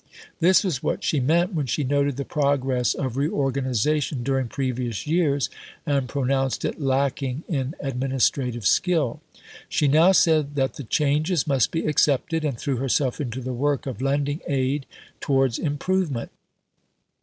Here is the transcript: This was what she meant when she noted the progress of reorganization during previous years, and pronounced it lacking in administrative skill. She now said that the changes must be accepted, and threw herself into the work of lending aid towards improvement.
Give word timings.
This 0.39 0.63
was 0.63 0.81
what 0.81 1.03
she 1.03 1.19
meant 1.19 1.53
when 1.53 1.67
she 1.67 1.83
noted 1.83 2.17
the 2.17 2.25
progress 2.25 2.95
of 2.95 3.17
reorganization 3.17 4.23
during 4.23 4.47
previous 4.47 5.05
years, 5.05 5.47
and 5.85 6.09
pronounced 6.09 6.65
it 6.65 6.81
lacking 6.81 7.43
in 7.47 7.75
administrative 7.79 8.65
skill. 8.65 9.21
She 9.69 9.87
now 9.87 10.11
said 10.11 10.55
that 10.55 10.73
the 10.73 10.83
changes 10.85 11.45
must 11.45 11.69
be 11.69 11.85
accepted, 11.85 12.43
and 12.43 12.57
threw 12.57 12.77
herself 12.77 13.21
into 13.21 13.41
the 13.41 13.53
work 13.53 13.85
of 13.85 14.01
lending 14.01 14.41
aid 14.47 14.87
towards 15.19 15.59
improvement. 15.59 16.31